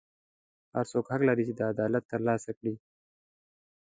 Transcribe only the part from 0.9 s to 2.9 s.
څوک حق لري چې عدالت ترلاسه کړي.